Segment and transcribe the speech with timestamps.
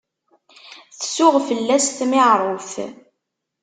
[0.99, 2.75] Tsuɣ fell-as tmiɛruft.